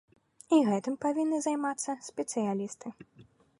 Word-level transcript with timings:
І 0.55 0.57
гэтым 0.69 0.95
павінны 1.03 1.37
займацца 1.47 1.97
спецыялісты. 2.09 2.87